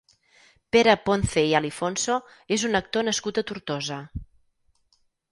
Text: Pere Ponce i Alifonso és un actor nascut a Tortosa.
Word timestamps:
Pere 0.75 0.93
Ponce 1.09 1.43
i 1.49 1.51
Alifonso 1.59 2.15
és 2.57 2.63
un 2.69 2.79
actor 2.79 3.05
nascut 3.09 3.41
a 3.41 3.43
Tortosa. 3.51 3.99